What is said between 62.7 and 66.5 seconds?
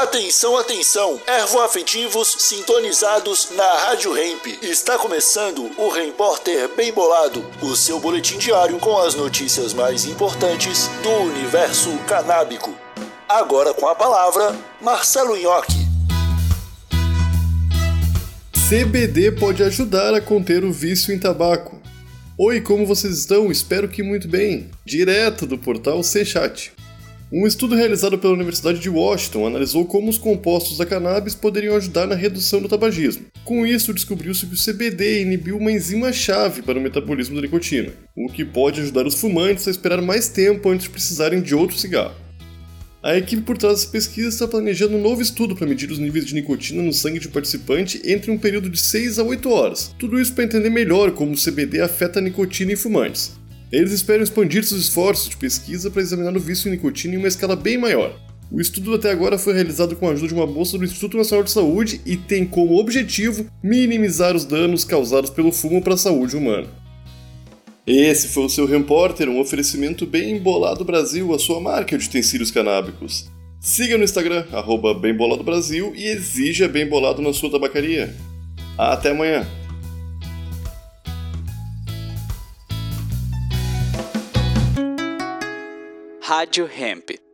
objetivo minimizar os danos causados pelo fumo para a saúde